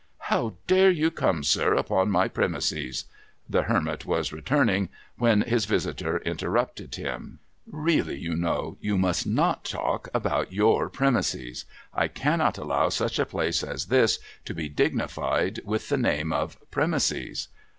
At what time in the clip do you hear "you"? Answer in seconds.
0.89-1.11, 8.17-8.35, 8.81-8.97